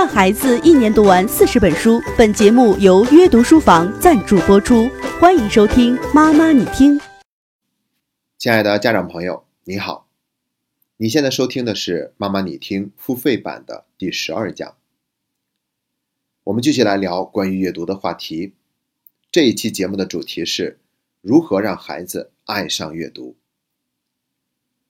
[0.00, 2.00] 让孩子一年读完四十本书。
[2.16, 4.88] 本节目由约读书房赞助播出，
[5.20, 6.98] 欢迎收听《妈妈你听》。
[8.38, 10.08] 亲爱的家长朋友，你好，
[10.96, 14.74] 你现在收听的是《妈妈你听》付费版的第十二讲。
[16.44, 18.54] 我们继续来聊关于阅读的话题。
[19.30, 20.80] 这一期节目的主题是
[21.20, 23.36] 如何让孩子爱上阅读。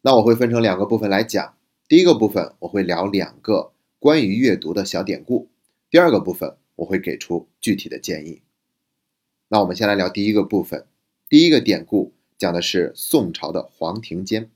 [0.00, 1.54] 那我会分成两个部分来讲。
[1.86, 3.73] 第一个部分我会聊两个
[4.04, 5.48] 关于阅读的小典故，
[5.88, 8.42] 第二个部分我会给出具体的建议。
[9.48, 10.86] 那我们先来聊第一个部分。
[11.26, 14.50] 第一个典故讲的是宋朝的黄庭坚，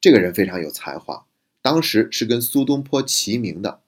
[0.00, 1.26] 这个人非常有才华，
[1.60, 3.82] 当时是跟苏东坡齐名的，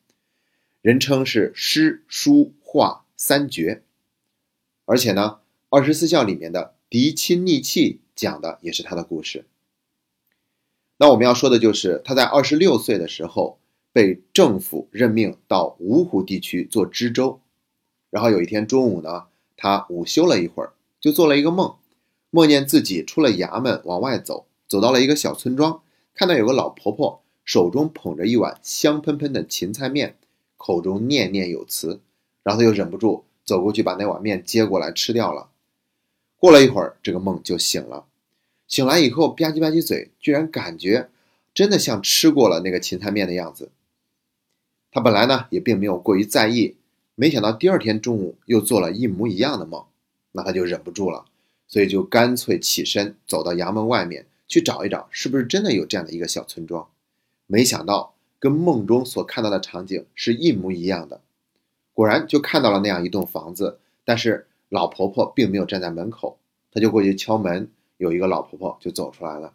[0.83, 3.83] 人称是诗书画三绝。
[4.85, 9.47] 而且呢，二十四孝里面的嫡亲逆弃讲的也是他的故事。
[10.99, 13.59] 那我们要说的就是他在二十六岁的时候
[13.93, 17.41] 被政府任命到芜湖地区做知州，
[18.11, 21.75] 然后有一天中午呢，他午休了一会儿，就做了一个梦，
[22.31, 25.83] 梦见自己出了衙门往外走，走到了一个小村庄，
[26.15, 30.17] 看到有个老婆婆手中捧着一碗香喷喷的芹菜面，
[30.57, 32.01] 口中念念有词，
[32.43, 35.51] 然后他就忍不住走过去把那碗面接过来吃掉了。
[36.39, 38.07] 过了一会儿，这个梦就醒了。
[38.67, 41.11] 醒来以后吧唧吧唧嘴，居然感觉
[41.53, 43.71] 真的像吃过了那个芹菜面的样子。
[44.93, 46.77] 他本来呢也并没有过于在意，
[47.17, 49.85] 没想到第二天中午又做了一模一样的梦，
[50.31, 51.25] 那他就忍不住了，
[51.67, 56.87] 所以就干脆起身走到衙门外面去找一找，是不是真的有这样的一个小村庄。
[57.47, 61.21] 没想到跟梦中所看到的场景是一模一样的，
[61.93, 66.39] 果然就看到了那样一栋房子，但是老婆婆并没有站在门口，
[66.71, 67.71] 他就过去敲门。
[67.99, 69.53] 有一个老婆婆就走出来了，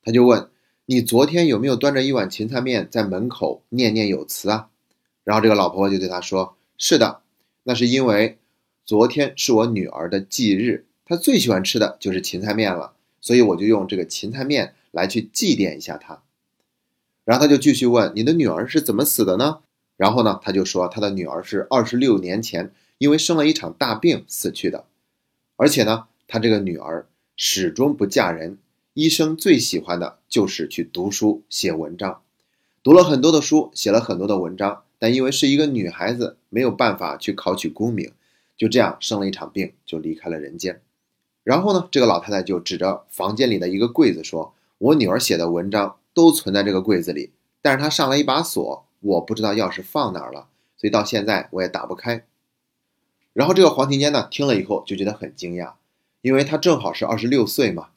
[0.00, 0.48] 他就问
[0.86, 4.68] ：“你昨天有没有端着一碗芹菜面在门口念念有词啊？”
[5.24, 7.22] 然后这个老婆婆就对他说：“是的，
[7.62, 8.38] 那是因为
[8.84, 16.22] 昨天是我女儿的忌日，她最喜欢吃的就是芹菜面了，所以我就用这个芹菜面来去祭奠一下她。”
[17.24, 19.60] 然后他就继续问：“你的女儿是怎么死的呢？”
[19.96, 24.84] 然后呢，他就说他的女儿是二十六年前因为生了一场大病死去的，
[25.56, 27.06] 而且呢，他这个女儿。
[27.36, 28.58] 始终不嫁人，
[28.94, 32.22] 医生最喜欢的就是去读书写文章，
[32.80, 38.12] 读了很多的书，写了很多的文章，但因为是一个女孩子，没有办法去考取功名，
[38.56, 40.80] 就这样生了一场病，就离开了人间。
[41.42, 50.46] 然后呢，这个老太太就指着房间里的一个柜子说：“我女儿写的文章都存在这个柜子里，但是她上了一把锁，我不知道钥匙放哪儿了，
[50.76, 52.24] 所以到现在我也打不开。”
[53.34, 55.72] 然后这个黄庭坚呢，听了以后就觉得很惊讶。
[56.22, 57.88] 因为他正好是二十六岁嘛，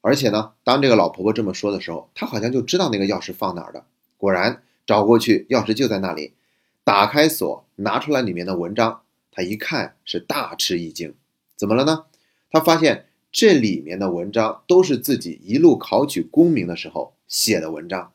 [0.00, 3.84] 而且呢，当这个老婆婆这么说的时候，她好像就知道那个钥匙放哪儿的。
[4.16, 6.34] 果然找过去，钥匙就在那里。
[6.84, 11.14] 打开锁，拿出来里面的文章，她一看是大吃一惊。
[11.54, 12.06] 怎么了呢？
[12.50, 18.12] 她发现这里面的文章都是自己一路考取功名的时候写的文章。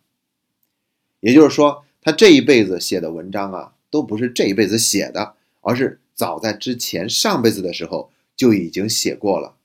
[1.21, 9.55] 也就是说，他这一辈子写的文章啊，都不是这一辈子写的，而是早在之前上辈子的时候就已经写过了。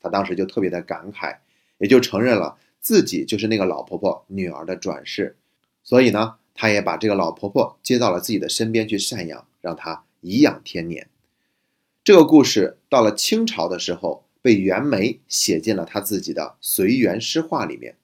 [0.00, 1.36] 他当时就特别的感慨，
[1.78, 5.36] 也就承认了自己就是那个老婆婆女儿的转世，
[5.82, 11.08] 所以呢，他也把这个老婆婆接到了自己的身边去赡养，让她颐养天年。
[12.04, 17.96] 这个故事到了清朝的时候，被袁枚写进了他自己的《随园诗话》里面，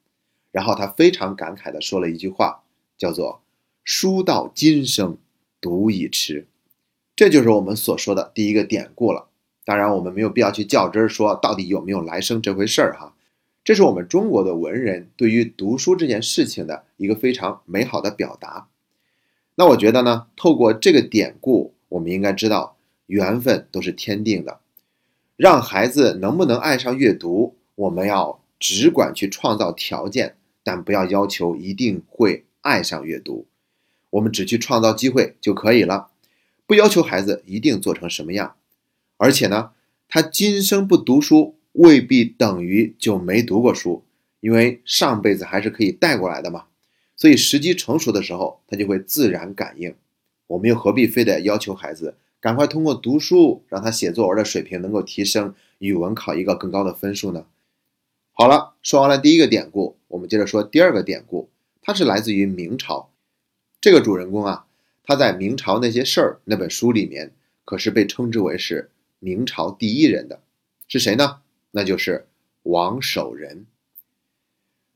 [0.51, 2.65] 然后他非常感慨的说了一句话，
[2.99, 3.43] 叫做
[3.85, 5.17] “书到今生，
[5.61, 6.49] 读已迟”，
[7.15, 9.29] 这就是我们所说的第一个典故了。
[9.65, 13.15] 当然，我们没有必要去较真儿，说到底有没有来生这回事儿哈。
[13.65, 18.69] 这是我们中国的文人对于读书这件事情的一个非常美好的表达。
[19.55, 24.61] 那我觉得呢，透过这个典故，我们应该知道，缘分都是天定的。
[25.37, 33.47] 让孩子能不能爱上阅读，我们要只管去创造条件，但不要要求一定会爱上阅读。
[34.11, 36.09] 我们只去创造机会就可以了，
[36.67, 38.57] 不要求孩子一定做成什么样。
[39.17, 39.71] 而且呢，
[40.09, 44.05] 他今生不读书，未必等于就没读过书，
[44.41, 46.67] 因为上辈子还是可以带过来的嘛。
[47.17, 49.95] 所以时机成熟的时候，他就会自然感应。
[50.49, 57.47] 我们又何必非得要求孩子赶快通过读书，让他写作文的水平能够提升，语文考一个更高的分数呢？
[58.33, 61.49] 好了，说完了第一个典故，我们接着说第二个典故。
[61.81, 63.11] 它是来自于明朝，
[63.81, 64.67] 这个主人公啊，
[65.05, 67.33] 他在《明朝那些事儿》那本书里面，
[67.65, 68.91] 可是被称之为是。
[69.25, 70.43] 明朝第一人的
[70.89, 71.42] 是谁呢？
[71.73, 72.29] 那就是
[72.63, 73.67] 王守仁。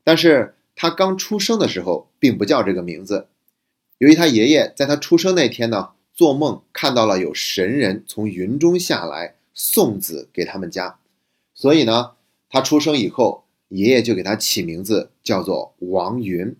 [0.03, 3.27] 但是他刚出生的时候并不叫这个名字，
[3.97, 10.99] 由于他爷爷在他出生那天呢，做梦看到了有神人从云中下来送子给他们家，
[11.53, 12.13] 所以呢，
[12.49, 16.55] 他出生以后，爷爷就给他起名字叫做王云。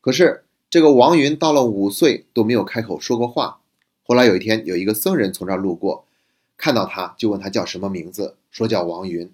[0.00, 3.60] 可是这个王云到了五岁都没有开口说过话。
[4.02, 6.06] 后来有一天，有一个僧人从这儿路过，
[6.62, 9.28] 看到他就问他叫什么名字，说叫王云。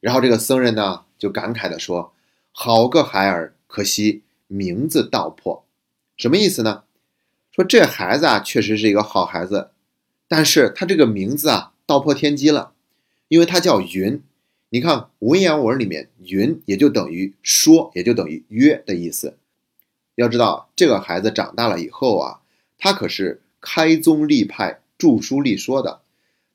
[0.00, 2.14] 然后这个僧人呢就感慨地说
[2.50, 5.66] ：“好个孩儿，可惜名字道破。”
[6.16, 6.84] 什么意思呢？
[7.50, 9.68] 说这孩子啊确实是一个好孩子，
[10.26, 12.72] 但是他这个名字啊道破天机了，
[13.28, 14.22] 因为他叫云。
[14.70, 19.36] 你看文言文里面“云”也就等于说，也就等于约的意思。
[20.14, 22.40] 要知道，这个孩子长大了以后啊，
[22.78, 26.00] 他可是开宗立派、著书立说的。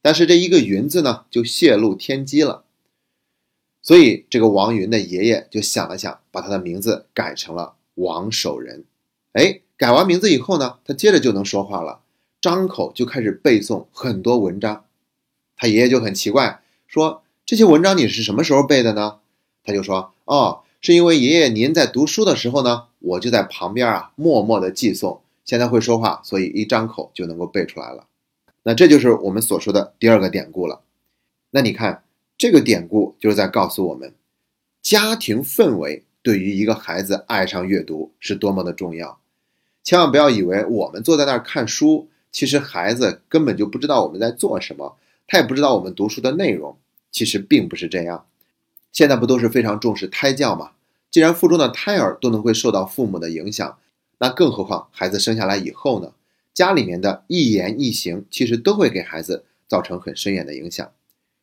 [0.01, 2.63] 但是这一个“云”字呢，就泄露天机了。
[3.81, 8.83] 所以这个王云的爷爷就想了想，把他的名字改成了王守仁。
[9.33, 12.01] 哎，改完名字以后呢，他接着就能说话了，
[12.41, 14.85] 张口就开始背诵很多文章。
[15.55, 19.19] 他爷爷就很奇怪，说：“这些文章你是什么时候背的呢？”
[19.63, 25.19] 他就说：“哦。”是因为爷爷您在读书的时候呢，我就在旁边啊，默默的记诵。
[25.43, 28.05] 现在会说话，所以一张口就能够背出来了。
[28.67, 30.81] 那这就是我们所说的第二个典故了。
[31.51, 32.03] 那你看，
[32.37, 34.13] 这个典故就是在告诉我们，
[34.81, 39.19] 家庭氛围对于一个孩子爱上阅读是多么的重要。
[39.85, 44.97] 千万不要以为我们坐在那儿看书，其实孩子根本就不知道我们在做什么，
[45.27, 46.75] 他也不知道我们读书的内容。
[47.09, 48.25] 其实并不是这样。
[48.91, 50.71] 现在不都是非常重视胎教吗？
[51.09, 53.77] 既然腹中的胎儿都能会受到父母的影响，
[54.17, 56.11] 那更何况孩子生下来以后呢？
[56.57, 60.91] 家里面的一言一行，其实都会给孩子造成很深远的影响。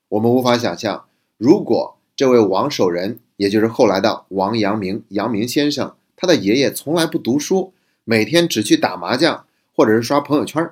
[0.08, 1.04] 我们无法想象，
[1.38, 7.72] 如果这位王守仁，也就是后来的王阳明，阳明先生，他的爷爷从来不读书，
[8.02, 10.68] 每天只去打麻将或者是刷朋友圈，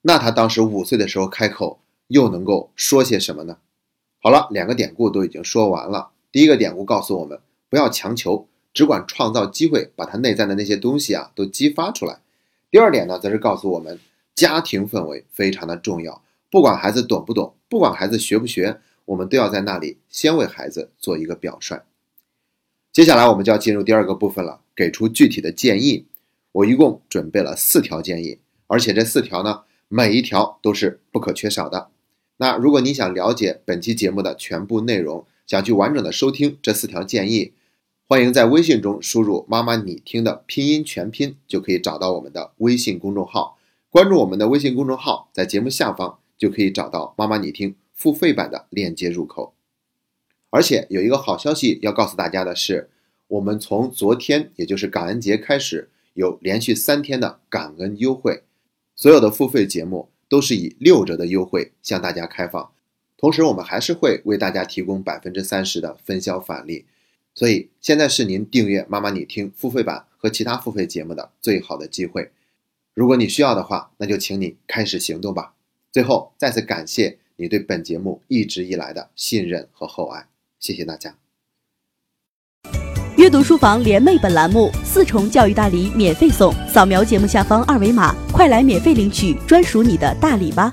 [0.00, 1.78] 那他当时五岁的时候开口，
[2.08, 3.58] 又能够说些什么呢？
[4.22, 6.12] 好了，两个典故都已经说完了。
[6.32, 7.38] 第一个典故告诉我们，
[7.68, 12.20] 不要强求，只管创造机会，把他内在的那些东西啊都激发出来。
[12.74, 14.00] 第二点呢，则是告诉我们，
[14.34, 16.24] 家庭氛围非常的重要。
[16.50, 21.84] 不管孩子懂不懂，不管孩子学不学，我们都要在那里先为孩子做一个表率。
[22.92, 26.06] 接下来我们就要进入第二个部分了，给出具体的建议。
[26.50, 31.90] 我一共准备了四条建议，而且这四条呢，每一条都是不可缺少的。
[32.38, 37.52] 那如果你想了解本期节目的全部内容，想去完整的收听这四条建议，
[38.06, 43.58] 欢迎在微信中输入“妈妈你听”的拼音全拼，就可以找到我们的微信公众号。
[43.88, 49.54] 关注我们的微信公众号，在节目下方就可以找到“妈妈你听”付费版的链接入口。
[50.50, 52.90] 而且有一个好消息要告诉大家的是，
[53.28, 58.42] 我们从昨天，也就是感恩节开始，有连续三天的感恩优惠，
[58.94, 60.10] 所有的付费节目。
[60.26, 62.72] 都是以六折的优惠向大家开放，
[63.16, 66.86] 同时我们还是会为大家提供百分之三十的分销返利，
[67.34, 72.30] 所以现在是您订阅《妈妈你听》付费版和其他付费节目的最好的机会。
[72.94, 75.54] 如果你需要的话，那就请你开始行动吧。
[75.90, 80.28] 最后再次感谢你对本节目一直以来的信任和厚爱，
[80.60, 81.16] 谢谢大家。
[83.16, 90.72] 阅读书房联袂本栏目四重教育大礼免费送，扫描节目下方二维码，快来免费领取专属你的大礼吧！